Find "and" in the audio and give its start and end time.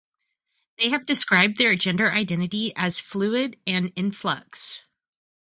3.67-3.93